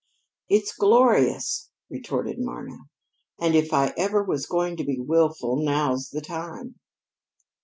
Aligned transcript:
"It's 0.49 0.75
glorious," 0.75 1.69
retorted 1.87 2.37
Marna. 2.39 2.79
"And 3.39 3.53
if 3.53 3.71
I 3.71 3.93
ever 3.95 4.23
was 4.23 4.47
going 4.47 4.75
to 4.77 4.83
be 4.83 4.99
willful, 4.99 5.63
now's 5.63 6.09
the 6.09 6.21
time." 6.21 6.79